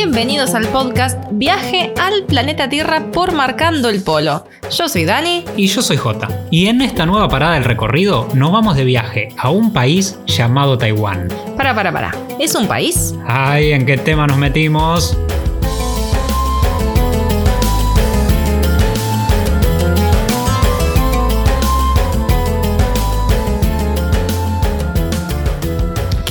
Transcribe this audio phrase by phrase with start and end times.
[0.00, 4.44] Bienvenidos al podcast Viaje al planeta Tierra por Marcando el Polo.
[4.70, 5.44] Yo soy Dani.
[5.56, 6.28] Y yo soy Jota.
[6.52, 10.78] Y en esta nueva parada del recorrido nos vamos de viaje a un país llamado
[10.78, 11.26] Taiwán.
[11.56, 12.14] Para, para, para.
[12.38, 13.12] ¿Es un país?
[13.26, 15.18] Ay, ¿en qué tema nos metimos?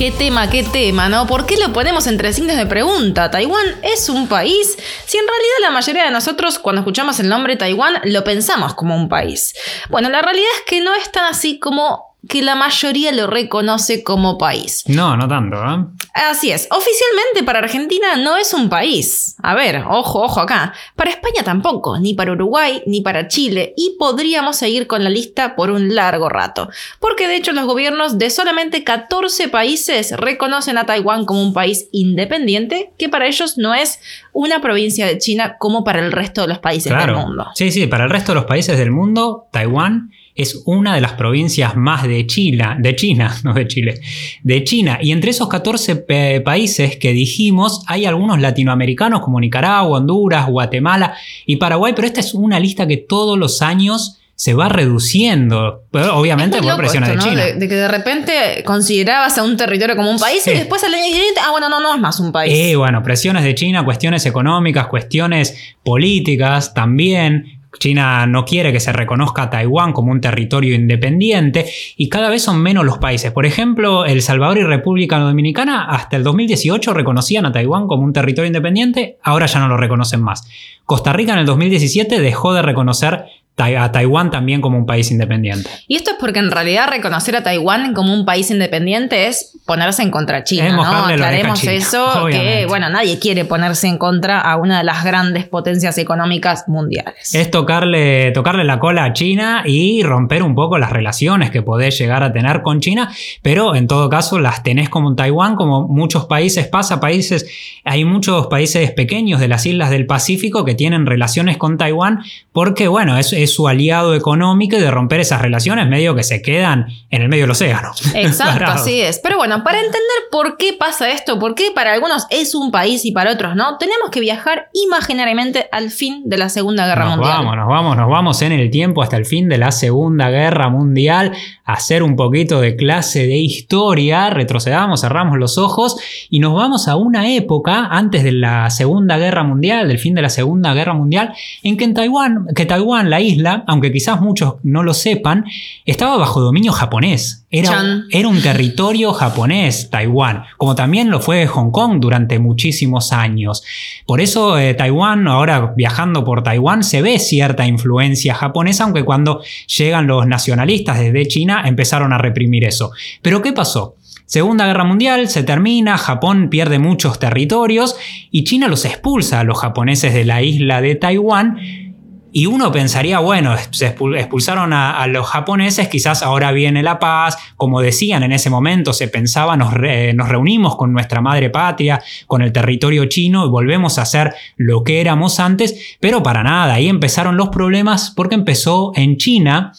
[0.08, 1.26] ¿Qué tema, qué tema, no?
[1.26, 3.30] ¿Por qué lo ponemos entre signos de pregunta?
[3.30, 4.74] ¿Taiwán es un país?
[5.04, 8.96] Si en realidad la mayoría de nosotros cuando escuchamos el nombre Taiwán lo pensamos como
[8.96, 9.52] un país.
[9.90, 14.04] Bueno, la realidad es que no es tan así como que la mayoría lo reconoce
[14.04, 14.84] como país.
[14.86, 15.84] No, no tanto, ¿eh?
[16.14, 19.36] Así es, oficialmente para Argentina no es un país.
[19.42, 20.74] A ver, ojo, ojo acá.
[20.94, 25.56] Para España tampoco, ni para Uruguay, ni para Chile, y podríamos seguir con la lista
[25.56, 26.68] por un largo rato.
[27.00, 31.88] Porque de hecho los gobiernos de solamente 14 países reconocen a Taiwán como un país
[31.92, 34.00] independiente, que para ellos no es
[34.32, 37.46] una provincia de China como para el resto de los países del mundo.
[37.54, 41.14] Sí, sí, para el resto de los países del mundo, Taiwán es una de las
[41.14, 44.00] provincias más de China, de China, no de Chile,
[44.42, 44.98] de China.
[45.02, 45.96] Y entre esos 14
[46.44, 52.32] países que dijimos, hay algunos latinoamericanos como Nicaragua, Honduras, Guatemala y Paraguay, pero esta es
[52.34, 57.44] una lista que todos los años se va reduciendo, pero obviamente por presiones de China.
[57.56, 61.02] De, que de repente considerabas a un territorio como un país y después al año
[61.06, 62.54] siguiente, ah, bueno, no, no es más un país.
[62.56, 67.57] Y bueno, presiones de China, cuestiones económicas, cuestiones políticas también.
[67.78, 71.66] China no quiere que se reconozca a Taiwán como un territorio independiente
[71.96, 73.30] y cada vez son menos los países.
[73.30, 78.12] Por ejemplo, El Salvador y República Dominicana hasta el 2018 reconocían a Taiwán como un
[78.12, 80.48] territorio independiente, ahora ya no lo reconocen más.
[80.84, 83.26] Costa Rica en el 2017 dejó de reconocer
[83.58, 85.68] a Taiwán también como un país independiente.
[85.86, 90.02] Y esto es porque en realidad reconocer a Taiwán como un país independiente es ponerse
[90.02, 90.84] en contra China, ¿no?
[90.84, 95.98] Aclaremos eso, que bueno, nadie quiere ponerse en contra a una de las grandes potencias
[95.98, 97.34] económicas mundiales.
[97.34, 101.98] Es tocarle, tocarle la cola a China y romper un poco las relaciones que podés
[101.98, 103.10] llegar a tener con China,
[103.42, 107.46] pero en todo caso las tenés como Taiwán, como muchos países pasa, países,
[107.84, 112.22] hay muchos países pequeños de las islas del Pacífico que tienen relaciones con Taiwán
[112.52, 116.86] porque bueno, es su aliado económico y de romper esas relaciones medio que se quedan
[117.10, 117.90] en el medio del océano.
[118.14, 119.18] Exacto, así es.
[119.18, 123.04] Pero bueno, para entender por qué pasa esto, por qué para algunos es un país
[123.04, 127.16] y para otros no, tenemos que viajar imaginariamente al fin de la Segunda Guerra nos
[127.16, 127.36] Mundial.
[127.38, 130.68] Vamos, nos vamos, nos vamos en el tiempo hasta el fin de la Segunda Guerra
[130.68, 131.32] Mundial,
[131.64, 135.96] a hacer un poquito de clase de historia, retrocedamos, cerramos los ojos
[136.30, 140.22] y nos vamos a una época antes de la Segunda Guerra Mundial, del fin de
[140.22, 141.32] la Segunda Guerra Mundial,
[141.62, 145.44] en que en Taiwán, que Taiwán, la isla, aunque quizás muchos no lo sepan,
[145.84, 147.46] estaba bajo dominio japonés.
[147.50, 153.62] Era, era, un territorio japonés, Taiwán, como también lo fue Hong Kong durante muchísimos años.
[154.06, 159.40] Por eso eh, Taiwán, ahora viajando por Taiwán, se ve cierta influencia japonesa, aunque cuando
[159.78, 162.90] llegan los nacionalistas desde China empezaron a reprimir eso.
[163.22, 163.96] Pero ¿qué pasó?
[164.28, 167.96] Segunda Guerra Mundial se termina, Japón pierde muchos territorios
[168.30, 171.87] y China los expulsa a los japoneses de la isla de Taiwán
[172.32, 177.80] y uno pensaría, bueno, se expulsaron a, los japoneses, quizás ahora viene la paz, como
[177.80, 179.72] decían en ese momento, se pensaba, nos,
[180.14, 184.84] nos, reunimos con nuestra madre patria, con el territorio chino y volvemos a ser lo
[184.84, 189.72] que éramos antes, pero para nada, ahí empezaron los problemas porque empezó en China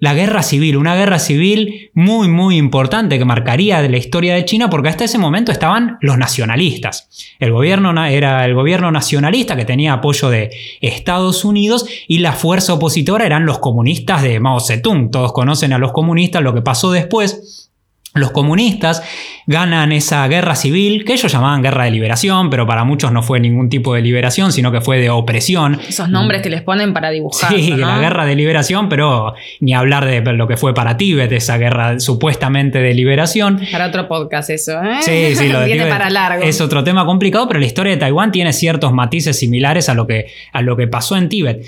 [0.00, 4.70] la guerra civil, una guerra civil muy muy importante que marcaría la historia de China
[4.70, 7.08] porque hasta ese momento estaban los nacionalistas.
[7.38, 10.50] El gobierno era el gobierno nacionalista que tenía apoyo de
[10.80, 15.10] Estados Unidos y la fuerza opositora eran los comunistas de Mao Zedong.
[15.10, 17.67] Todos conocen a los comunistas, lo que pasó después
[18.14, 19.02] los comunistas
[19.46, 23.40] ganan esa guerra civil, que ellos llamaban guerra de liberación, pero para muchos no fue
[23.40, 25.78] ningún tipo de liberación, sino que fue de opresión.
[25.88, 27.52] Esos nombres que les ponen para dibujar.
[27.52, 31.56] Sí, la guerra de liberación, pero ni hablar de lo que fue para Tíbet, esa
[31.56, 33.60] guerra supuestamente de liberación.
[33.72, 34.98] Para otro podcast eso, ¿eh?
[35.00, 36.44] Sí, sí, lo de Tíbet para largo.
[36.44, 40.06] Es otro tema complicado, pero la historia de Taiwán tiene ciertos matices similares a lo
[40.06, 41.64] que, a lo que pasó en Tíbet.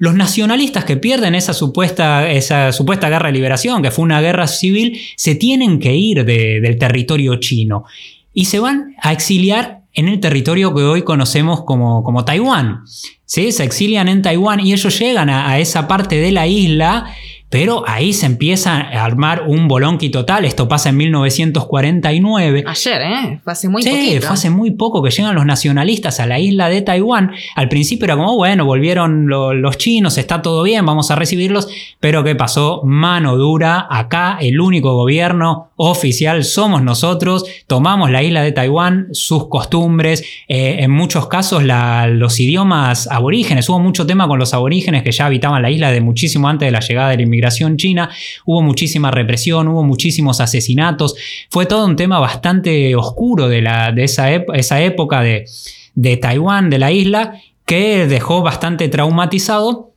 [0.00, 4.46] Los nacionalistas que pierden esa supuesta, esa supuesta guerra de liberación, que fue una guerra
[4.46, 7.84] civil, se tienen que ir del territorio chino
[8.32, 12.80] y se van a exiliar en el territorio que hoy conocemos como, como Taiwán.
[13.26, 13.52] ¿Sí?
[13.52, 17.14] Se exilian en Taiwán y ellos llegan a, esa parte de la isla
[17.50, 20.44] pero ahí se empieza a armar un bolonqui total.
[20.44, 22.64] Esto pasa en 1949.
[22.64, 23.40] Ayer, ¿eh?
[23.42, 26.68] Fue hace muy Sí, fue hace muy poco que llegan los nacionalistas a la isla
[26.68, 27.32] de Taiwán.
[27.56, 31.68] Al principio era como, bueno, volvieron los chinos, está todo bien, vamos a recibirlos.
[31.98, 32.82] Pero ¿qué pasó?
[32.84, 33.88] Mano dura.
[33.90, 37.44] Acá el único gobierno oficial somos nosotros.
[37.66, 43.66] Tomamos la isla de Taiwán, sus costumbres, eh, en muchos casos los idiomas aborígenes.
[43.70, 46.72] Hubo mucho tema con los aborígenes que ya habitaban la isla de muchísimo antes de
[46.72, 48.10] la llegada de la inmigración china,
[48.44, 51.16] hubo muchísima represión, hubo muchísimos asesinatos,
[51.48, 55.46] fue todo un tema bastante oscuro de, la, de esa, esa, época de,
[55.94, 59.89] de Taiwán, de la isla, que dejó bastante traumatizado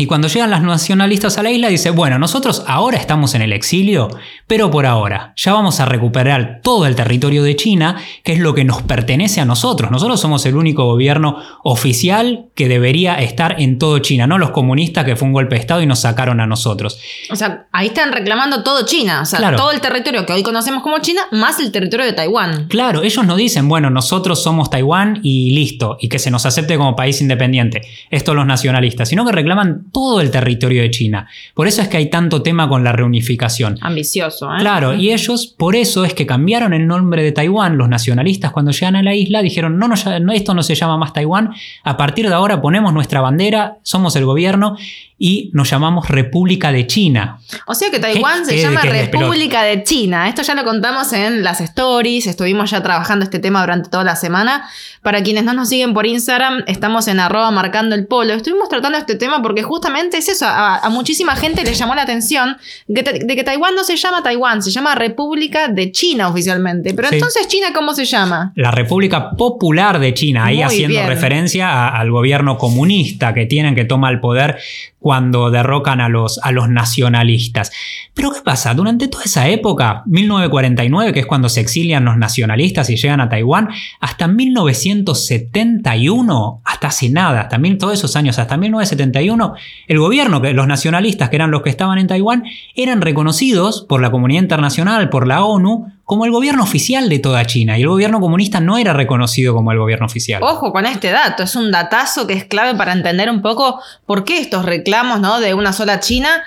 [0.00, 3.52] y cuando llegan las nacionalistas a la isla, dice, bueno, nosotros ahora estamos en el
[3.52, 4.08] exilio,
[4.46, 8.54] pero por ahora ya vamos a recuperar todo el territorio de China, que es lo
[8.54, 9.90] que nos pertenece a nosotros.
[9.90, 15.04] Nosotros somos el único gobierno oficial que debería estar en todo China, no los comunistas
[15.04, 16.98] que fue un golpe de Estado y nos sacaron a nosotros.
[17.30, 20.82] O sea, ahí están reclamando todo China, o sea, todo el territorio que hoy conocemos
[20.82, 22.68] como China, más el territorio de Taiwán.
[22.68, 26.78] Claro, ellos no dicen, bueno, nosotros somos Taiwán y listo, y que se nos acepte
[26.78, 27.82] como país independiente.
[28.08, 31.28] Esto los nacionalistas, sino que reclaman todo el territorio de China.
[31.54, 33.78] Por eso es que hay tanto tema con la reunificación.
[33.80, 34.58] Ambicioso, ¿eh?
[34.60, 37.78] Claro, y ellos, por eso es que cambiaron el nombre de Taiwán.
[37.78, 41.12] Los nacionalistas, cuando llegan a la isla, dijeron: no, no, esto no se llama más
[41.12, 41.50] Taiwán.
[41.84, 44.76] A partir de ahora ponemos nuestra bandera, somos el gobierno
[45.22, 47.40] y nos llamamos República de China.
[47.66, 50.26] O sea que Taiwán se llama República de China.
[50.26, 54.16] Esto ya lo contamos en las stories, estuvimos ya trabajando este tema durante toda la
[54.16, 54.66] semana.
[55.02, 58.32] Para quienes no nos siguen por Instagram, estamos en arroba marcando el polo.
[58.32, 62.56] Estuvimos tratando este tema porque justamente es eso, a, muchísima gente le llamó la atención
[62.88, 66.94] de que, Taiwán no se llama Taiwán, se llama República de China oficialmente.
[66.94, 68.52] Pero entonces China, ¿cómo se llama?
[68.56, 74.14] La República Popular de China, ahí haciendo referencia al gobierno comunista que tienen que tomar
[74.14, 74.56] el poder
[75.00, 77.72] cuando derrocan a los, a los nacionalistas.
[78.14, 78.72] Pero ¿qué pasa?
[78.74, 83.28] Durante toda esa época, 1949, que es cuando se exilian los nacionalistas y llegan a
[83.28, 89.54] Taiwán, hasta 1971, hasta hace nada, también todos esos años, hasta 1971,
[89.88, 92.44] el gobierno, los nacionalistas, que eran los que estaban en Taiwán,
[92.76, 97.46] eran reconocidos por la comunidad internacional, por la ONU, como el gobierno oficial de toda
[97.46, 100.42] China y el gobierno comunista no era reconocido como el gobierno oficial.
[100.42, 104.24] Ojo con este dato, es un datazo que es clave para entender un poco por
[104.24, 105.38] qué estos reclamos ¿no?
[105.38, 106.42] de una sola China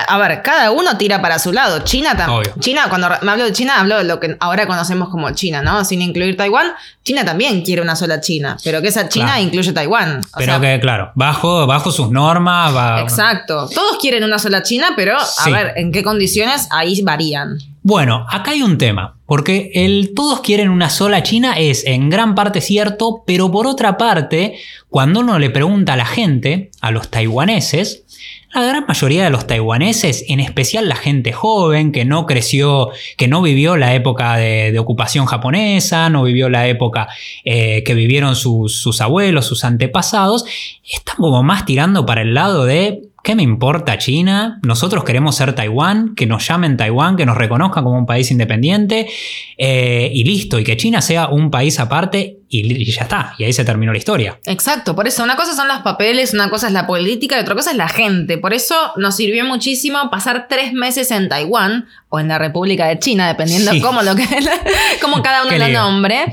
[0.00, 1.80] a ver, cada uno tira para su lado.
[1.80, 2.54] China también.
[2.60, 5.84] China, cuando me hablo de China, hablo de lo que ahora conocemos como China, ¿no?
[5.84, 6.72] Sin incluir Taiwán.
[7.02, 10.20] China también quiere una sola China, pero que esa China incluye Taiwán.
[10.36, 12.72] pero que, claro, bajo, bajo sus normas.
[13.02, 13.68] Exacto.
[13.74, 16.68] Todos quieren una sola China, pero a ver, ¿en qué condiciones?
[16.70, 17.58] Ahí varían.
[17.86, 22.34] Bueno, acá hay un tema, porque el todos quieren una sola China es en gran
[22.34, 24.58] parte cierto, pero por otra parte,
[24.88, 28.04] cuando uno le pregunta a la gente, a los taiwaneses,
[28.54, 33.28] la gran mayoría de los taiwaneses, en especial la gente joven que no creció, que
[33.28, 37.08] no vivió la época de, ocupación japonesa, no vivió la época
[37.44, 40.44] eh, que vivieron sus, sus abuelos, sus antepasados,
[40.88, 44.60] están como más tirando para el lado de ¿Qué me importa China?
[44.62, 49.08] Nosotros queremos ser Taiwán, que nos llamen Taiwán, que nos reconozcan como un país independiente
[49.56, 53.54] eh, y listo, y que China sea un país aparte y, ya está, y ahí
[53.54, 54.38] se terminó la historia.
[54.44, 57.54] Exacto, por eso una cosa son los papeles, una cosa es la política y otra
[57.54, 58.36] cosa es la gente.
[58.36, 62.98] Por eso nos sirvió muchísimo pasar tres meses en Taiwán o en la República de
[62.98, 64.28] China, dependiendo cómo, lo que,
[65.00, 66.26] cómo cada uno lo nombre.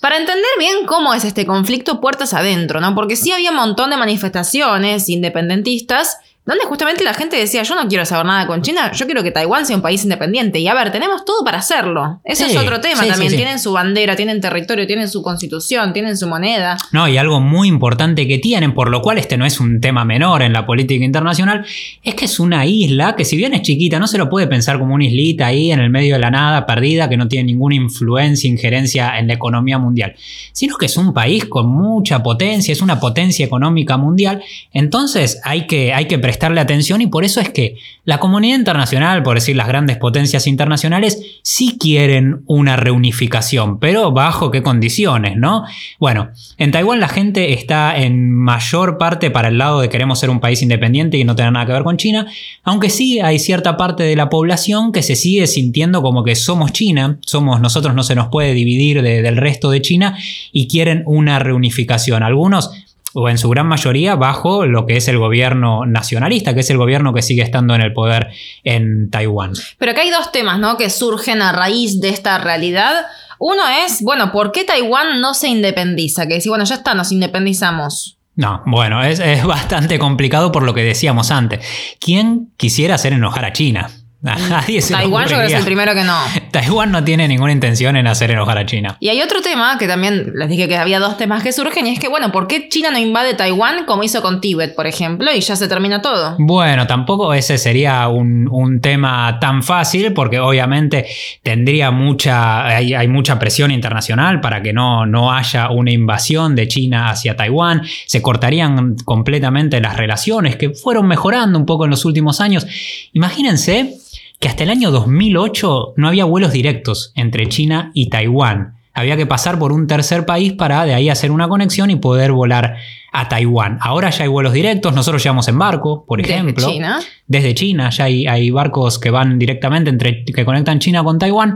[0.00, 2.94] Para entender bien cómo es este conflicto puertas adentro, ¿no?
[2.94, 6.18] Porque sí había un montón de manifestaciones independentistas
[6.48, 9.30] donde justamente la gente decía, yo no quiero saber nada con China, yo quiero que
[9.30, 10.58] Taiwán sea un país independiente.
[10.58, 12.22] Y a ver, tenemos todo para hacerlo.
[12.24, 13.36] Ese es otro tema también.
[13.36, 16.78] tienen su bandera, tienen territorio, tienen su constitución, tienen su moneda.
[16.90, 20.06] No, y algo muy importante que tienen, por lo cual este no es un tema
[20.06, 21.66] menor en la política internacional,
[22.02, 24.78] es que es una isla que si bien es chiquita, no se lo puede pensar
[24.78, 27.74] como una islita ahí en el medio de la nada, perdida, que no tiene ninguna
[27.74, 30.14] influencia, injerencia en la economía mundial,
[30.52, 34.42] sino que es un país con mucha potencia, es una potencia económica mundial.
[34.72, 38.56] Entonces hay que, hay que prestar prestarle atención y por eso es que la comunidad
[38.56, 45.36] internacional, por decir las grandes potencias internacionales, sí quieren una reunificación, pero bajo qué condiciones,
[45.36, 45.64] ¿no?
[45.98, 50.30] Bueno, en Taiwán la gente está en mayor parte para el lado de queremos ser
[50.30, 52.28] un país independiente y no tener nada que ver con China,
[52.62, 56.72] aunque sí hay cierta parte de la población que se sigue sintiendo como que somos
[56.72, 60.16] China, somos nosotros no se nos puede dividir del resto de China
[60.52, 62.22] y quieren una reunificación.
[62.22, 62.70] Algunos
[63.14, 66.78] o en su gran mayoría bajo lo que es el gobierno nacionalista, que es el
[66.78, 68.28] gobierno que sigue estando en el poder
[68.64, 69.52] en Taiwán.
[69.78, 70.76] Pero acá hay dos temas ¿no?
[70.76, 73.06] que surgen a raíz de esta realidad.
[73.38, 76.26] Uno es, bueno, ¿por qué Taiwán no se independiza?
[76.26, 78.18] Que decir, bueno, ya está, nos independizamos.
[78.34, 81.64] No, bueno, es, es bastante complicado por lo que decíamos antes.
[82.00, 83.90] ¿Quién quisiera hacer enojar a China?
[84.20, 86.18] Nadie se Taiwán yo creo que es el primero que no.
[86.50, 88.96] Taiwán no tiene ninguna intención en hacer enojar a China.
[88.98, 91.90] Y hay otro tema que también les dije que había dos temas que surgen y
[91.90, 95.30] es que, bueno, ¿por qué China no invade Taiwán como hizo con Tíbet, por ejemplo,
[95.32, 96.34] y ya se termina todo?
[96.38, 101.06] Bueno, tampoco ese sería un, un tema tan fácil porque obviamente
[101.44, 106.66] tendría mucha, hay, hay mucha presión internacional para que no, no haya una invasión de
[106.66, 112.04] China hacia Taiwán, se cortarían completamente las relaciones que fueron mejorando un poco en los
[112.04, 112.66] últimos años.
[113.12, 113.98] Imagínense
[114.38, 118.74] que hasta el año 2008 no había vuelos directos entre China y Taiwán.
[118.94, 122.32] Había que pasar por un tercer país para de ahí hacer una conexión y poder
[122.32, 122.76] volar
[123.12, 123.78] a Taiwán.
[123.80, 126.68] Ahora ya hay vuelos directos, nosotros llevamos en barco, por Desde ejemplo.
[126.68, 126.98] China.
[127.26, 131.54] Desde China, ya hay, hay barcos que van directamente entre, que conectan China con Taiwán.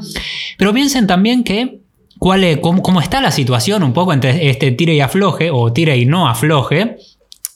[0.56, 1.80] Pero piensen también que
[2.18, 5.72] cuál es- cómo, cómo está la situación un poco entre este tire y afloje, o
[5.72, 6.96] tire y no afloje.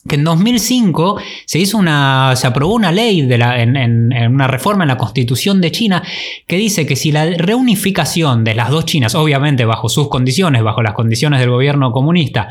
[0.09, 2.35] Que en 2005 se hizo una.
[2.37, 6.03] se aprobó una ley de la, en, en- una reforma en la constitución de China
[6.47, 10.83] que dice que si la reunificación de las dos Chinas, obviamente bajo sus condiciones, bajo
[10.83, 12.49] las condiciones del gobierno comunista,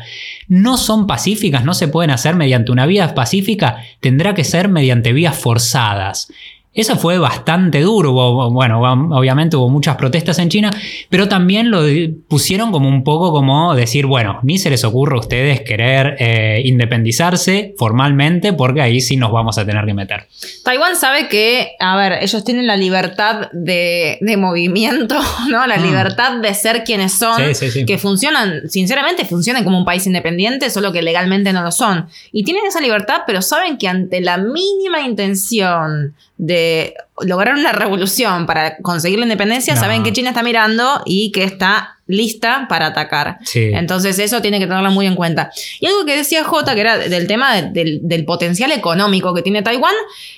[0.48, 5.12] no son pacíficas, no se pueden hacer mediante una vía pacífica, tendrá que ser mediante
[5.12, 6.32] vías forzadas.
[6.76, 8.80] Eso fue bastante duro, hubo- bueno,
[9.16, 10.70] obviamente hubo muchas protestas en China,
[11.10, 11.80] pero también lo
[12.28, 16.60] pusieron como un poco como decir, bueno, ni se les ocurre a ustedes querer eh,
[16.64, 20.28] independizarse formalmente porque ahí sí nos vamos a tener que meter.
[20.64, 25.16] Taiwán sabe que, a ver, ellos tienen la libertad de, de movimiento,
[25.50, 25.66] ¿no?
[25.66, 25.82] La Mm.
[25.82, 27.86] libertad de ser quienes son, Sí, sí, sí.
[27.86, 32.06] que funcionan, sinceramente, funcionan como un país independiente, solo que legalmente no lo son.
[32.32, 36.94] Y tienen esa libertad, pero saben que ante la mínima intención de
[37.24, 39.80] lograr una revolución para conseguir la independencia, No.
[39.80, 43.38] saben que China está mirando y que está lista para atacar.
[43.44, 43.70] Sí.
[43.72, 45.50] Entonces eso tiene que tenerlo muy en cuenta.
[45.80, 49.42] Y algo que decía Jota, que era del tema de- del, del potencial económico que
[49.42, 49.94] tiene Taiwán.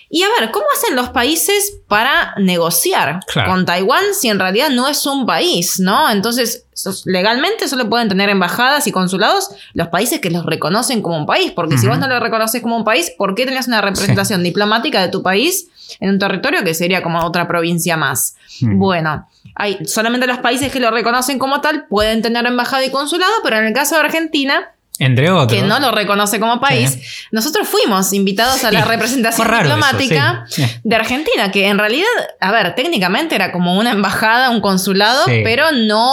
[0.09, 3.51] Y a ver, ¿cómo hacen los países para negociar Claro.
[3.53, 6.11] con Taiwán si en realidad no es un país, ¿no?
[6.11, 6.65] Entonces,
[7.05, 11.53] legalmente solo pueden tener embajadas y consulados los países que los reconocen como un país.
[11.55, 15.03] Porque si vos no lo reconoces como un país, ¿por qué tenés una representación diplomática
[15.03, 15.69] de tu país
[16.01, 18.37] en un territorio que sería como otra provincia más?
[18.61, 18.79] Mm.
[18.79, 23.33] Bueno, hay solamente los países que lo reconocen como tal pueden tener embajada y consulado,
[23.43, 24.71] pero en el caso de Argentina,
[25.01, 25.53] Entre otros.
[25.61, 26.99] que no lo reconoce como país,
[27.31, 30.65] nosotros fuimos invitados a la representación eso, diplomática sí.
[30.83, 32.07] de Argentina, que en realidad,
[32.41, 35.41] a ver, técnicamente era como una embajada, un consulado, Sí.
[35.45, 36.11] pero no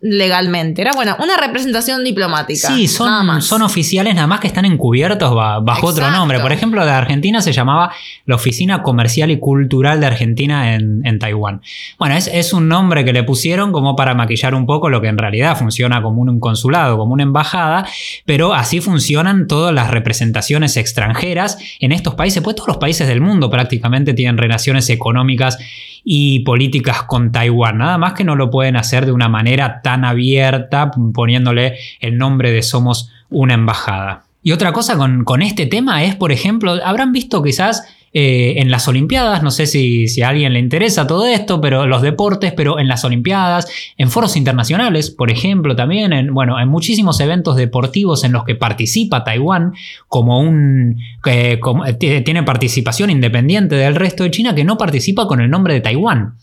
[0.00, 0.82] legalmente.
[0.82, 2.68] Era, bueno, una representación diplomática.
[2.68, 2.88] Sí, nada
[3.18, 3.44] son, más.
[3.44, 6.40] son oficiales nada más que están encubiertos ba- bajo otro nombre.
[6.40, 7.92] Por ejemplo, de Argentina se llamaba
[8.26, 11.62] la Oficina Comercial y Cultural de Argentina en, en Taiwán.
[11.98, 15.08] Bueno, es, es un nombre que le pusieron como para maquillar un poco lo que
[15.08, 17.86] en realidad funciona como un, un consulado, como una embajada,
[18.24, 23.20] pero así funcionan todas las representaciones extranjeras en estos países, pues todos los países del
[23.20, 25.58] mundo prácticamente tienen relaciones económicas
[26.04, 27.78] y políticas con Taiwán.
[27.78, 32.50] Nada más que no lo pueden hacer de una manera tan abierta, poniéndole el nombre
[32.50, 34.24] de somos una embajada.
[34.42, 38.70] Y otra cosa con, con este tema es, por ejemplo, habrán visto quizás eh, en
[38.70, 42.52] las Olimpiadas, no sé si, si a alguien le interesa todo esto, pero los deportes,
[42.52, 47.56] pero en las Olimpiadas, en foros internacionales, por ejemplo, también, en, bueno, en muchísimos eventos
[47.56, 49.72] deportivos en los que participa Taiwán
[50.08, 50.96] como un...
[51.26, 55.50] eh, como- eh, tiene participación independiente del resto de China que no participa con el
[55.50, 56.34] nombre de Taiwán.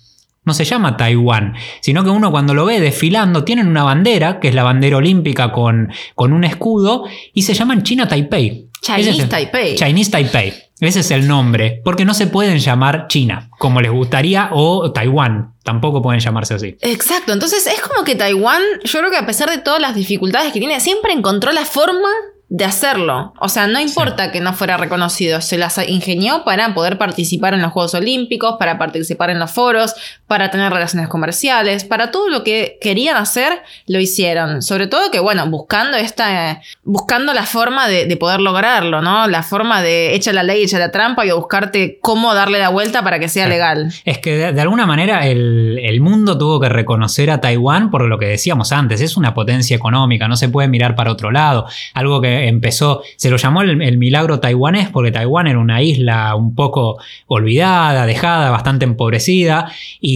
[0.46, 4.48] No se llama Taiwán, sino que uno cuando lo ve desfilando tienen una bandera, que
[4.50, 8.70] es la bandera olímpica con, con un escudo, y se llaman China Taipei.
[8.82, 9.76] Ese es Chinese el- Taipei.
[9.76, 10.54] Chinese Taipei.
[10.82, 15.54] Ese es el nombre, porque no se pueden llamar China, como les gustaría, o Taiwán.
[15.64, 16.76] Tampoco pueden llamarse así.
[16.82, 20.52] Exacto, entonces es como que Taiwán, yo creo que a pesar de todas las dificultades
[20.52, 22.10] que tiene, siempre encontró la forma
[22.50, 23.34] de hacerlo.
[23.40, 27.62] O sea, no importa que no fuera reconocido, se las ingenió para poder participar en
[27.64, 29.96] los Juegos Olímpicos, para participar en los foros,
[30.28, 34.64] para tener relaciones comerciales, para todo lo que querían hacer, lo hicieron.
[34.64, 39.28] Sobre todo que, bueno, buscando esta, buscando la forma de, de poder lograrlo, ¿no?
[39.28, 42.70] La forma de echa la ley, echa la trampa y a buscarte cómo darle la
[42.70, 43.94] vuelta para que sea legal.
[44.04, 48.06] Es que de, de alguna manera el, el mundo tuvo que reconocer a Taiwán por
[48.06, 51.68] lo que decíamos antes, es una potencia económica, no se puede mirar para otro lado.
[51.94, 56.36] Algo que empezó, se lo llamó el, el milagro taiwanés porque Taiwán era una isla
[56.36, 60.15] un poco olvidada, dejada, bastante empobrecida y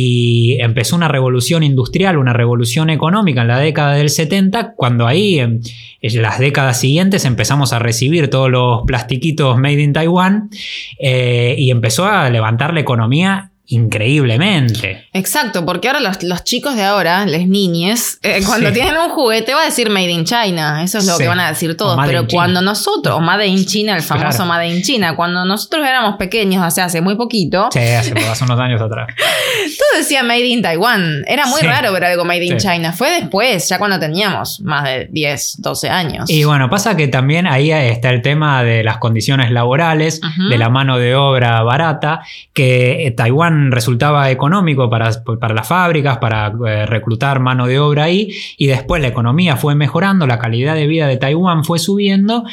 [0.59, 5.61] empezó una revolución industrial, una revolución económica en la década del 70, cuando ahí en,
[6.01, 10.49] en las décadas siguientes empezamos a recibir todos los plastiquitos made in Taiwan
[10.99, 15.07] eh, y empezó a levantar la economía increíblemente.
[15.13, 18.75] Exacto, porque ahora los, los chicos de ahora, las niñes, eh, cuando Sí.
[18.75, 21.23] tienen un juguete va a decir Made in China, eso es lo Sí.
[21.23, 22.29] que van a decir todos, pero China.
[22.31, 24.45] cuando nosotros, o Made in China, el famoso Claro.
[24.49, 28.43] Made in China, cuando nosotros éramos pequeños, o sea, hace muy poquito, Sí, hace, hace
[28.43, 29.07] unos años atrás.
[29.17, 31.67] todo decía Made in Taiwan, era muy Sí.
[31.67, 32.57] raro ver algo Made in.
[32.57, 36.29] China, fue después, ya cuando teníamos más de 10, 12 años.
[36.29, 40.69] Y bueno, pasa que también ahí está el tema de las condiciones laborales, de la
[40.69, 42.21] mano de obra barata,
[42.53, 43.11] que eh,
[43.71, 49.01] Resultaba económico para, para las fábricas, para eh, reclutar mano de obra ahí, y después
[49.01, 52.43] la economía fue mejorando, la calidad de vida de Taiwán fue subiendo,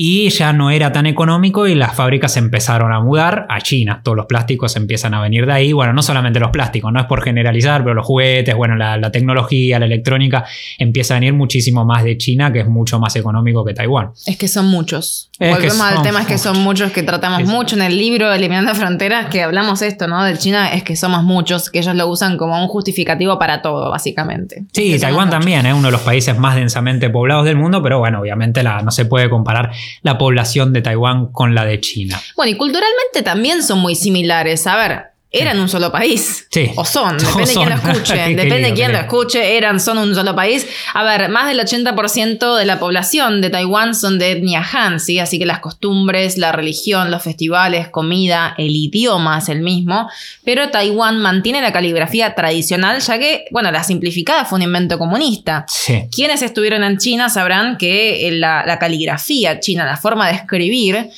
[0.00, 4.00] y ya no era tan económico y las fábricas empezaron a mudar a China.
[4.04, 5.72] Todos los plásticos empiezan a venir de ahí.
[5.72, 9.10] Bueno, no solamente los plásticos, no es por generalizar, pero los juguetes, bueno, la, la
[9.10, 10.44] tecnología, la electrónica,
[10.78, 14.10] empieza a venir muchísimo más de China, que es mucho más económico que Taiwán.
[14.26, 15.30] Es que son muchos.
[15.40, 18.32] Es Volvemos al tema, es que son muchos que tratamos Es- mucho en el libro
[18.32, 20.22] Eliminando Fronteras, que hablamos esto, ¿no?
[20.22, 23.90] Del China, es que somos muchos, que ellos lo usan como un justificativo para todo,
[23.90, 24.64] básicamente.
[24.72, 27.98] Sí, Que Taiwán también es uno de los países más densamente poblados del mundo, pero
[27.98, 32.18] bueno, obviamente la, no se puede comparar la población de Taiwán con la de China.
[32.34, 34.66] Bueno, y culturalmente también son muy similares.
[34.66, 36.46] A ver, eran un solo país.
[36.50, 36.70] Sí.
[36.76, 38.14] O son, O depende de quién lo escuche.
[38.14, 40.66] Depende de lío, quién lo escuche, eran, son un solo país.
[40.94, 45.18] A ver, más del 80% de la población de Taiwán son de etnia Han, ¿sí?
[45.18, 50.08] Así que las costumbres, la religión, los festivales, comida, el idioma es el mismo.
[50.44, 55.66] Pero Taiwán mantiene la caligrafía tradicional, ya que, bueno, la simplificada fue un invento comunista.
[55.68, 56.08] Sí.
[56.10, 61.10] Quienes estuvieron en China sabrán que eh, la, la caligrafía china, la forma de escribir,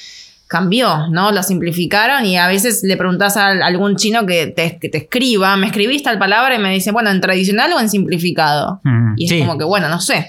[0.50, 1.30] cambió, ¿no?
[1.30, 5.56] Lo simplificaron y a veces le preguntás a algún chino que te, que te escriba,
[5.56, 8.80] me escribiste tal palabra y me dice, bueno, ¿en tradicional o en simplificado?
[8.82, 9.38] Mm, Y es sí.
[9.38, 10.28] como que, bueno, no sé.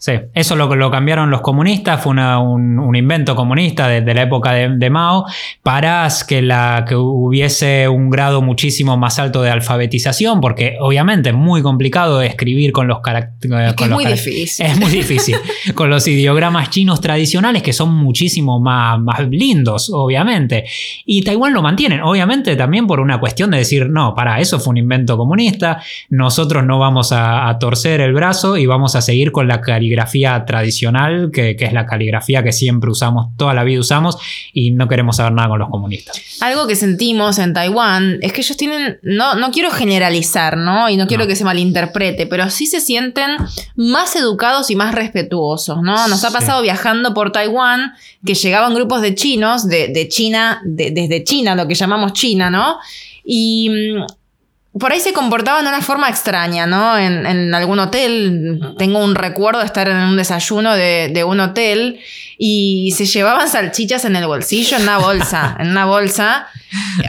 [0.00, 4.14] Sí, eso lo, lo cambiaron los comunistas, fue una- un, un invento comunista de, de
[4.14, 5.24] la época de, de Mao
[5.64, 11.34] para que, la, que hubiese un grado muchísimo más alto de alfabetización, porque obviamente es
[11.34, 13.70] muy complicado escribir con los caracteres.
[13.70, 14.66] Es que es muy difícil.
[14.66, 15.36] Es muy difícil.
[15.74, 20.64] con los ideogramas chinos tradicionales que son muchísimo más, más lindos, obviamente.
[21.06, 24.70] Y Taiwán lo mantienen, obviamente también por una cuestión de decir, no, para eso fue
[24.70, 29.32] un invento comunista, nosotros no vamos a, a torcer el brazo y vamos a seguir
[29.32, 33.80] con la caligrafía tradicional, que, que es la caligrafía que siempre usamos, toda la vida
[33.80, 34.18] usamos,
[34.52, 36.20] y no queremos saber nada con los comunistas.
[36.40, 40.88] Algo que sentimos en Taiwán es que ellos tienen, no, no quiero generalizar, ¿no?
[40.90, 41.28] Y no quiero No.
[41.28, 43.30] que se malinterprete, pero sí se sienten
[43.76, 46.08] más educados y más respetuosos, ¿no?
[46.08, 46.34] Nos ha Sí.
[46.34, 47.92] pasado viajando por Taiwán
[48.24, 52.50] que llegaban grupos de chinos, de, de China, de- desde China, lo que llamamos China,
[52.50, 52.76] ¿no?
[53.24, 54.04] Y mm,
[54.72, 56.96] por ahí se comportaban de una forma extraña, ¿no?
[56.98, 61.40] En, en algún hotel, tengo un recuerdo de estar en un desayuno de, de un
[61.40, 61.98] hotel
[62.36, 66.46] y se llevaban salchichas en el bolsillo, en una bolsa, en una bolsa.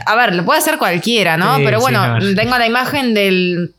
[0.06, 1.56] A ver, lo puede hacer cualquiera, ¿no?
[1.58, 2.34] Sí, Pero sí, bueno, no.
[2.34, 3.74] tengo la imagen del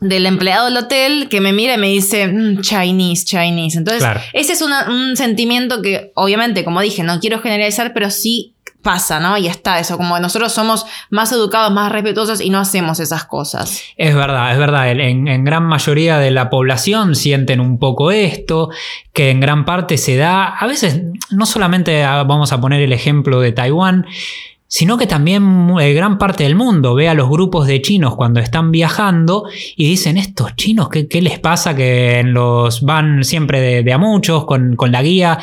[0.00, 3.78] del empleado del hotel que me mira y me dice "Mm, Chinese, Chinese.
[3.78, 4.20] Entonces, Claro.
[4.32, 9.20] ese es una- un sentimiento que, obviamente, como dije, no quiero generalizar, pero sí pasa,
[9.20, 9.38] ¿no?
[9.38, 13.82] Y está eso, como nosotros somos más educados, más respetuosos y no hacemos esas cosas.
[13.96, 14.90] Es verdad, es verdad.
[14.90, 18.70] En, gran mayoría de la población sienten un poco esto,
[19.12, 23.40] que en gran parte se da, a veces, no solamente vamos a poner el ejemplo
[23.40, 24.06] de Taiwán,
[24.66, 28.40] sino que también eh, gran parte del mundo ve a los grupos de chinos cuando
[28.40, 29.44] están viajando
[29.76, 31.76] y dicen, estos chinos, ¿qué, les pasa?
[31.76, 35.38] Que los van siempre de, de a muchos con, con la guía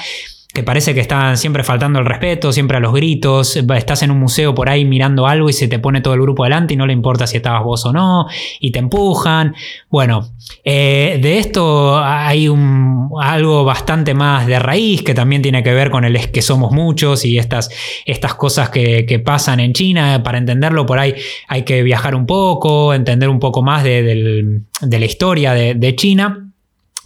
[0.52, 4.20] que parece que están siempre faltando el respeto, siempre a los gritos, estás en un
[4.20, 6.88] museo por ahí mirando algo y se te pone todo el grupo delante y no
[6.88, 8.26] le importa si estabas vos o no,
[8.60, 9.54] y te empujan.
[9.92, 10.34] Bueno,
[10.64, 15.92] eh, de esto hay un, algo bastante más de raíz que también tiene que ver
[15.92, 17.70] con el es que somos muchos y estas,
[18.06, 20.24] estas cosas que, pasan en China.
[20.24, 21.14] Para entenderlo por ahí
[21.48, 26.49] hay que viajar un poco, entender un poco más de, de la historia de China.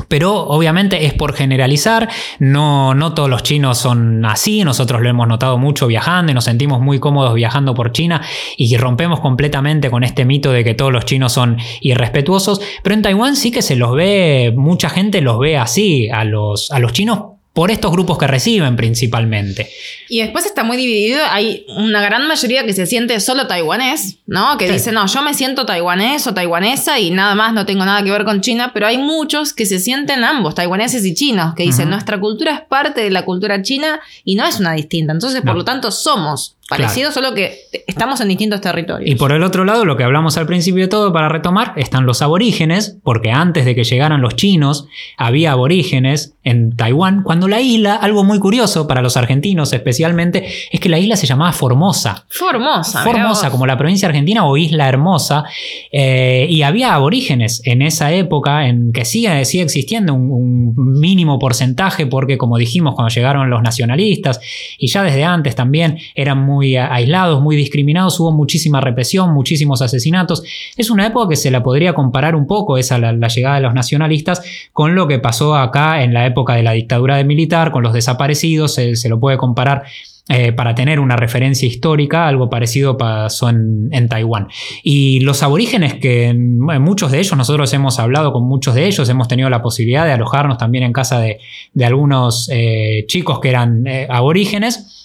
[0.08, 5.28] Pero obviamente es por generalizar, no, no todos los chinos son así, nosotros lo hemos
[5.28, 8.22] notado mucho viajando y nos sentimos muy cómodos viajando por China
[8.58, 13.02] y rompemos completamente con este mito de que todos los chinos son irrespetuosos, pero en
[13.04, 16.92] Taiwán sí que se los ve, mucha gente los ve así, a los, a los
[16.92, 19.70] chinos por estos grupos que reciben principalmente.
[20.10, 21.20] Y después está muy dividido.
[21.30, 24.58] Hay una gran mayoría que se siente solo taiwanés, ¿no?
[24.58, 24.74] Que Sí.
[24.74, 28.10] dice, no, yo me siento taiwanés o taiwanesa y nada más, no tengo nada que
[28.10, 28.72] ver con China.
[28.74, 32.62] Pero hay muchos que se sienten ambos, taiwaneses y chinos, que dicen, nuestra cultura es
[32.62, 35.14] parte de la cultura china y no es una distinta.
[35.14, 39.10] Entonces, por lo tanto, somos Parecido, solo que estamos en distintos territorios.
[39.10, 42.06] Y por el otro lado, lo que hablamos al principio de todo, para retomar, están
[42.06, 47.60] los aborígenes, porque antes de que llegaran los chinos, había aborígenes en Taiwán, cuando la
[47.60, 52.26] isla, algo muy curioso para los argentinos especialmente, es que la isla se llamaba Formosa.
[52.30, 53.04] Formosa.
[53.04, 55.44] Formosa, como la provincia argentina o Isla Hermosa.
[55.92, 61.40] Eh, y había aborígenes en esa época, en que sigue, sigue existiendo un, un mínimo
[61.40, 64.40] porcentaje, porque como dijimos, cuando llegaron los nacionalistas,
[64.78, 70.44] y ya desde antes también eran muy aislados, muy discriminados, hubo muchísima represión, muchísimos asesinatos.
[70.78, 73.74] Es una época que se la podría comparar un poco, esa la, llegada de los
[73.74, 77.84] nacionalistas, con lo que pasó acá en la época de la dictadura de militar, con
[77.84, 79.84] los desaparecidos, se, lo puede comparar
[80.30, 84.48] eh, para tener una referencia histórica, algo parecido pasó en, Taiwán.
[84.82, 89.28] Y los aborígenes, que muchos de ellos, nosotros hemos hablado con muchos de ellos, hemos
[89.28, 91.40] tenido la posibilidad de alojarnos también en casa de,
[91.84, 95.03] algunos eh, chicos que eran eh, aborígenes.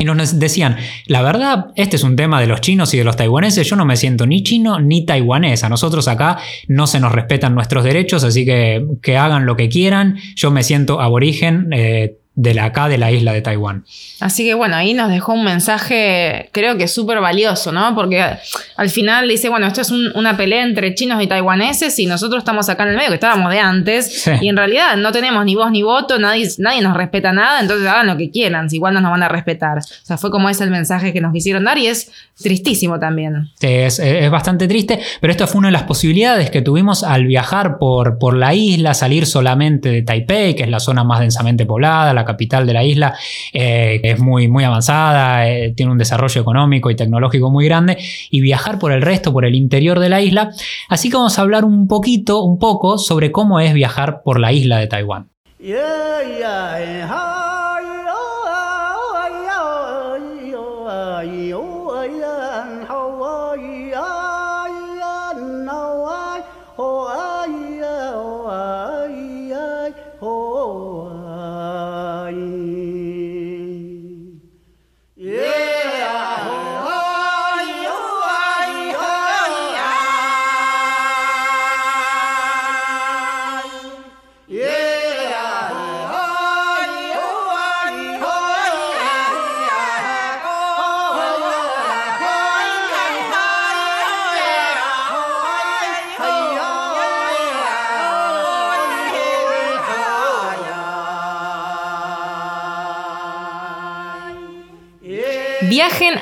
[0.00, 3.16] Y nos decían, la verdad, este es un tema de los chinos y de los
[3.16, 7.12] taiwaneses, yo no me siento ni chino ni taiwanés, a nosotros acá no se nos
[7.12, 12.16] respetan nuestros derechos, así que que hagan lo que quieran, yo me siento aborigen, eh,
[12.34, 13.84] de la acá de la isla de Taiwán.
[14.20, 17.94] Así que bueno, ahí nos dejó un mensaje, creo que súper valioso, ¿no?
[17.94, 18.24] Porque
[18.76, 22.68] al final dice, bueno, esto es una pelea entre chinos y taiwaneses y nosotros estamos
[22.68, 25.70] acá en el medio, que estábamos de antes, y en realidad no tenemos ni voz
[25.70, 29.00] ni voto, nadie, nadie nos respeta nada, entonces hagan lo que quieran, si igual no
[29.00, 29.78] nos van a respetar.
[29.78, 33.50] O sea, fue como ese el mensaje que nos quisieron dar y es tristísimo también.
[33.60, 37.78] es, es, bastante triste, pero esto fue una de las posibilidades que tuvimos al viajar
[37.78, 42.14] por, por la isla, salir solamente de Taipei, que es la zona más densamente poblada,
[42.14, 43.14] la capital de la isla,
[43.52, 47.98] eh, es muy, muy avanzada, eh, tiene un desarrollo económico y tecnológico muy grande,
[48.30, 50.50] y viajar por el resto, por el interior de la isla.
[50.88, 54.52] Así que vamos a hablar un poquito, un poco, sobre cómo es viajar por la
[54.52, 55.28] isla de Taiwán.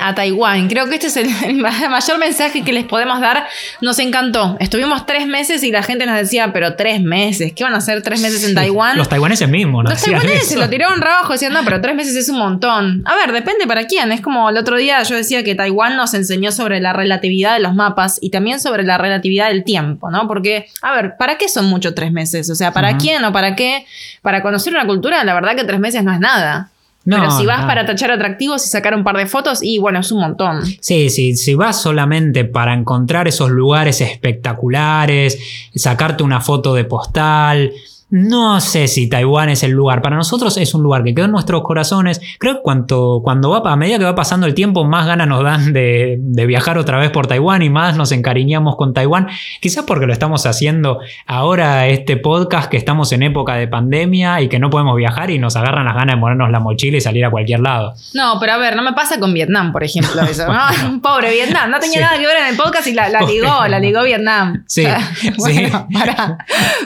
[0.09, 0.67] A Taiwán.
[0.67, 3.47] Creo que este es el, mayor mensaje que les podemos dar.
[3.81, 4.57] Nos encantó.
[4.59, 8.01] Estuvimos tres meses y la gente nos decía, pero tres meses, ¿qué van a hacer
[8.01, 8.97] tres meses en Taiwán?
[8.97, 9.89] Los taiwaneses mismos, ¿no?
[9.89, 13.03] Los taiwaneses lo tiraron abajo diciendo, no, pero tres meses es un montón.
[13.05, 14.11] A ver, depende para quién.
[14.11, 17.59] Es como el otro día yo decía que Taiwán nos enseñó sobre la relatividad de
[17.59, 20.27] los mapas y también sobre la relatividad del tiempo, ¿no?
[20.27, 22.49] Porque, a ver, ¿para qué son muchos tres meses?
[22.49, 23.85] O sea, ¿para quién o para qué?
[24.21, 26.71] Para conocer una cultura, la verdad que tres meses no es nada.
[27.05, 30.11] Pero si vas para tachar atractivos y sacar un par de fotos, y bueno, es
[30.11, 30.63] un montón.
[30.79, 35.39] Sí, sí, si vas solamente para encontrar esos lugares espectaculares,
[35.73, 37.71] sacarte una foto de postal,
[38.11, 40.01] no sé si Taiwán es el lugar.
[40.01, 42.19] Para nosotros es un lugar que quedó en nuestros corazones.
[42.39, 45.43] Creo que cuando, cuando va, a medida que va pasando el tiempo, más ganas nos
[45.43, 49.27] dan de, viajar otra vez por Taiwán y más nos encariñamos con Taiwán.
[49.61, 54.49] Quizás porque lo estamos haciendo ahora, este podcast, que estamos en época de pandemia y
[54.49, 57.25] que no podemos viajar y nos agarran las ganas de ponernos la mochila y salir
[57.25, 57.93] a cualquier lado.
[58.13, 60.47] No, pero a ver, no me pasa con Vietnam, por ejemplo, eso.
[61.03, 64.03] Pobre Vietnam, no tenía nada que ver en el podcast y la, ligó, la ligó
[64.03, 64.63] Vietnam.
[64.67, 64.85] Sí,
[65.21, 65.67] sí.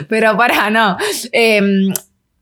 [0.08, 0.96] Pero para, no.
[1.32, 1.92] Em,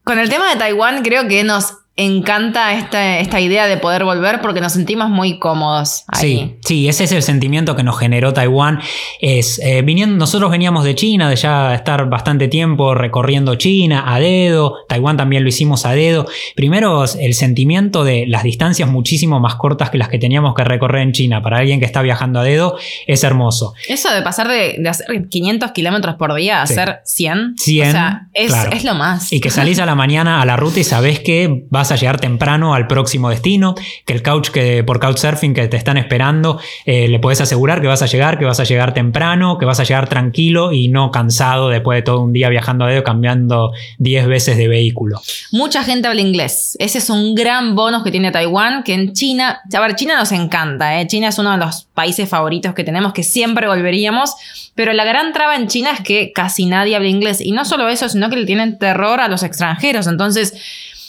[0.04, 4.40] con el tema de Taiwán, creo que nos encanta esta, esta, idea de poder volver
[4.40, 6.20] porque nos sentimos muy cómodos ahí.
[6.20, 8.80] Sí, sí, ese es el sentimiento que nos generó Taiwán.
[9.20, 14.20] Es, eh, viniendo, nosotros veníamos de China, de ya estar bastante tiempo recorriendo China a
[14.20, 16.26] dedo, Taiwán también lo hicimos a dedo.
[16.56, 21.02] Primero, el sentimiento de las distancias muchísimo más cortas que las que teníamos que recorrer
[21.02, 21.42] en China.
[21.42, 23.74] Para alguien que está viajando a dedo, es hermoso.
[23.86, 28.28] Eso de pasar de, hacer 500 kilómetros por día a hacer 100, 100 o sea,
[28.32, 29.30] es, es, lo más.
[29.30, 32.20] Y que salís a la mañana a la ruta y sabés que vas a llegar
[32.20, 33.74] temprano al próximo destino,
[34.06, 37.86] que el couch que por couchsurfing que te están esperando, eh, le puedes asegurar que
[37.86, 41.10] vas a llegar, que vas a llegar temprano, que vas a llegar tranquilo y no
[41.10, 45.20] cansado después de todo un día viajando a dedo, cambiando 10 veces de vehículo.
[45.50, 46.76] Mucha gente habla inglés.
[46.78, 50.32] Ese es un gran bonus que tiene Taiwán, que en China, a ver, China nos
[50.32, 51.06] encanta, ¿eh?
[51.06, 54.34] China es uno de los países favoritos que tenemos, que siempre volveríamos,
[54.74, 57.40] pero la gran traba en China es que casi nadie habla inglés.
[57.40, 60.06] Y no solo eso, sino que le tienen terror a los extranjeros.
[60.06, 60.54] Entonces,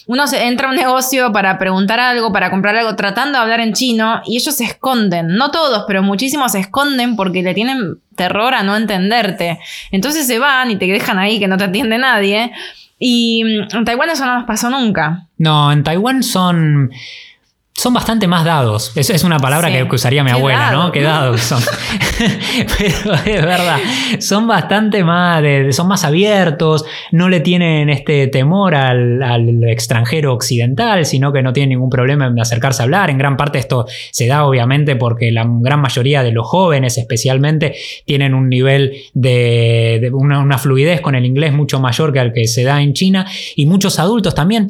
[0.08, 3.60] uno se entra a un negocio para preguntar algo, para comprar algo, tratando de hablar
[3.60, 5.28] en chino y ellos se esconden.
[5.36, 9.60] No todos, pero muchísimos se esconden porque le tienen terror a no entenderte.
[9.92, 12.52] Entonces se van y te dejan ahí que no te atiende nadie.
[13.00, 15.28] Y mm, en Taiwán eso no nos pasó nunca.
[15.38, 16.92] No, en Taiwán son
[17.76, 18.92] son bastante más dados.
[18.96, 20.92] Eso es una palabra que, usaría mi abuela, ¿no?
[20.92, 21.62] Que dados son.
[22.78, 23.78] Pero es verdad,
[24.20, 25.44] son bastante más,
[25.76, 31.70] son más abiertos, no le tienen este temor al, extranjero occidental, sino que no tienen
[31.70, 33.10] ningún problema en acercarse a hablar.
[33.10, 37.76] En gran parte esto se da obviamente porque la gran mayoría de los jóvenes especialmente
[38.06, 42.64] tienen un nivel de, una fluidez con el inglés mucho mayor que al que se
[42.64, 44.70] da en China y muchos adultos también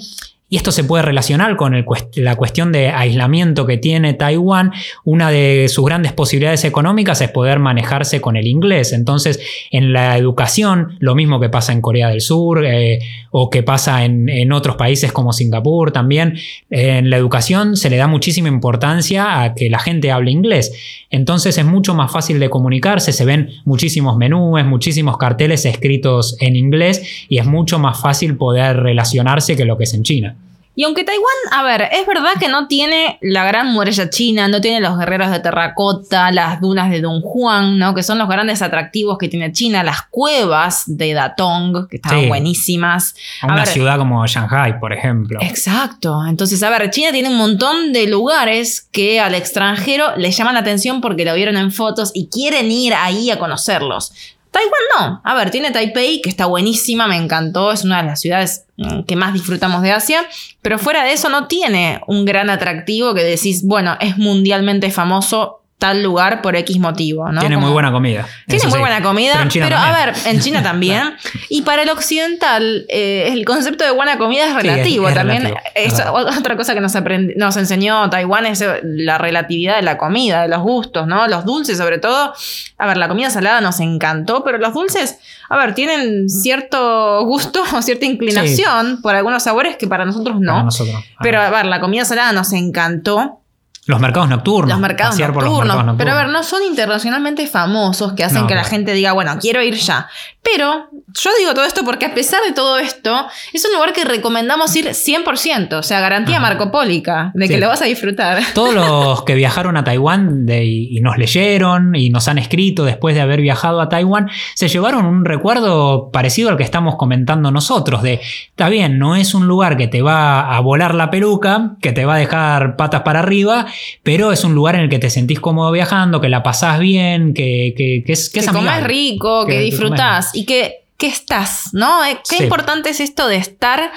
[0.53, 4.71] y esto se puede relacionar con la cuestión de aislamiento que tiene Taiwán.
[5.03, 8.93] Una de sus grandes posibilidades económicas es poder manejarse con el inglés.
[8.93, 9.39] Entonces,
[9.71, 12.99] en la educación, lo mismo que pasa en Corea del Sur eh,
[13.31, 16.37] o que pasa en, otros países como Singapur también,
[16.69, 20.71] en la educación se le da muchísima importancia a que la gente hable inglés.
[21.09, 26.55] Entonces es mucho más fácil de comunicarse, se ven muchísimos menús, muchísimos carteles escritos en
[26.55, 30.35] inglés y es mucho más fácil poder relacionarse que lo que es en China.
[30.75, 34.59] Y aunque Taiwán, a ver, es verdad que no tiene la gran muralla china, no
[34.59, 37.93] tiene los guerreros de terracota, las dunas de Don Juan, ¿no?
[37.93, 43.15] Que son los grandes atractivos que tiene China, las cuevas de Datong, que están buenísimas.
[43.43, 45.39] una ciudad como Shanghai, por ejemplo.
[45.41, 46.25] Exacto.
[46.27, 50.61] Entonces, a ver, China tiene un montón de lugares que al extranjero le llaman la
[50.61, 54.11] atención porque lo vieron en fotos y quieren ir ahí a conocerlos.
[54.53, 55.21] Taiwán no.
[55.23, 59.01] A ver, tiene Taipei, que está buenísima, me encantó, es una de las ciudades mm,
[59.01, 60.23] que más disfrutamos de Asia,
[60.61, 65.62] pero fuera de eso no tiene un gran atractivo que decís, bueno, es mundialmente famoso
[65.83, 67.41] tal lugar por X motivo, ¿no?
[67.41, 68.25] Tiene muy buena comida.
[68.47, 71.13] Tiene muy buena comida, pero, a ver, en China también.
[71.49, 75.53] y para el occidental, eh, el concepto de buena comida es relativo también.
[75.75, 76.95] es otra cosa que nos,
[77.35, 81.27] nos enseñó Taiwán es la relatividad de la comida, de los gustos, ¿no?
[81.27, 82.33] Los dulces, sobre todo.
[82.77, 85.19] A ver, la comida salada nos encantó, pero los dulces,
[85.49, 90.53] a ver, tienen cierto gusto o cierta inclinación por algunos sabores que para nosotros no.
[90.53, 91.03] Para nosotros.
[91.21, 93.41] Pero a ver, la comida salada nos encantó.
[93.85, 94.69] Los mercados nocturnos.
[94.69, 95.95] Los mercados, nocturnos.
[95.97, 99.61] Pero a ver, no son internacionalmente famosos que hacen que la gente diga, bueno, quiero
[99.61, 100.07] ir ya.
[100.41, 104.03] Pero yo digo todo esto porque a pesar de todo esto, es un lugar que
[104.03, 108.41] recomendamos ir 100%, o sea, garantía marcopólica de que lo vas a disfrutar.
[108.53, 113.21] Todos los que viajaron a Taiwán y nos leyeron y nos han escrito después de
[113.21, 118.19] haber viajado a Taiwán, se llevaron un recuerdo parecido al que estamos comentando nosotros, de,
[118.49, 122.05] está bien, no es un lugar que te va a volar la peluca, que te
[122.05, 123.67] va a dejar patas para arriba,
[124.03, 127.33] pero es un lugar en el que te sentís cómodo viajando, que la pasás bien,
[127.33, 132.03] que, que, que es que, es rico, que, disfrutás y que, que estás, ¿no?
[132.05, 133.91] Eh, qué importante es esto de estar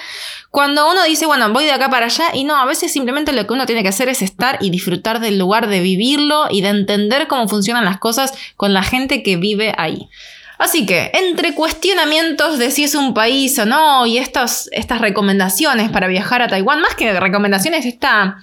[0.57, 3.47] cuando uno dice, bueno, voy de acá para allá, y no, a veces simplemente lo
[3.47, 6.71] que uno tiene que hacer es estar y disfrutar del lugar, de vivirlo y de
[6.71, 10.09] entender cómo funcionan las cosas con la gente que vive ahí.
[10.57, 16.09] Así que, entre cuestionamientos de si es un país o no, y estas recomendaciones para
[16.09, 18.39] viajar a Taiwán, más que recomendaciones, esta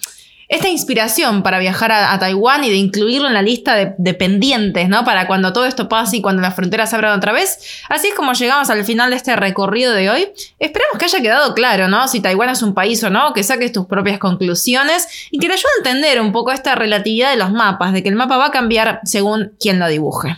[0.47, 5.03] esta inspiración para viajar a, Taiwán y de incluirlo en la lista de, pendientes, ¿no?
[5.03, 7.81] Para cuando todo esto pase y cuando las fronteras se abran otra vez.
[7.89, 10.27] Así es como llegamos al final de este recorrido de hoy.
[10.59, 12.07] Esperamos que haya quedado claro, ¿no?
[12.07, 15.53] Si Taiwán es un país o no, que saques tus propias conclusiones y que te
[15.53, 18.47] ayude a entender un poco esta relatividad de los mapas, de que el mapa va
[18.47, 20.37] a cambiar según quien lo dibuje.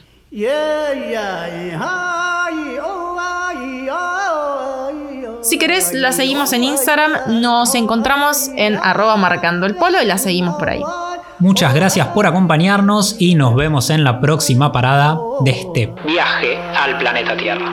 [5.46, 7.40] Si querés, la seguimos en Instagram.
[7.40, 10.82] Nos encontramos en arroba marcando el polo y la seguimos por ahí.
[11.38, 16.98] Muchas gracias por acompañarnos y nos vemos en la próxima parada de este viaje al
[16.98, 17.72] planeta Tierra.